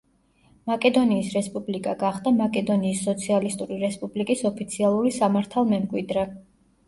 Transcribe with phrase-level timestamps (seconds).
[0.69, 6.25] მაკედონიის რესპუბლიკა გახდა მაკედონიის სოციალისტური რესპუბლიკის ოფიციალური სამართალმემკვიდრე.